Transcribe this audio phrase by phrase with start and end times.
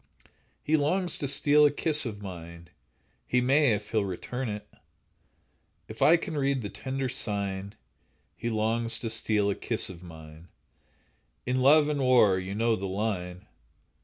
[0.63, 2.69] He longs to steal a kiss of mine—
[3.27, 4.67] He may, if he'll return it!
[5.87, 7.75] If I can read the tender sign,
[8.35, 10.47] He longs to steal a kiss of mine;
[11.45, 13.45] "In love and war"—you know the line.